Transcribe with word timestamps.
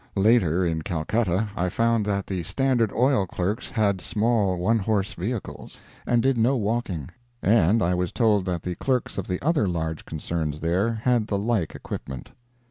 Later, 0.17 0.65
in 0.65 0.81
Calcutta, 0.81 1.49
I 1.55 1.69
found 1.69 2.07
that 2.07 2.25
the 2.25 2.41
Standard 2.41 2.91
Oil 2.91 3.27
clerks 3.27 3.69
had 3.69 4.01
small 4.01 4.57
one 4.57 4.79
horse 4.79 5.13
vehicles, 5.13 5.77
and 6.07 6.23
did 6.23 6.39
no 6.39 6.55
walking; 6.57 7.11
and 7.43 7.83
I 7.83 7.93
was 7.93 8.11
told 8.11 8.45
that 8.45 8.63
the 8.63 8.73
clerks 8.73 9.19
of 9.19 9.27
the 9.27 9.39
other 9.43 9.67
large 9.67 10.03
concerns 10.03 10.59
there 10.59 10.91
had 10.95 11.27
the 11.27 11.37
like 11.37 11.75
equipment. 11.75 12.31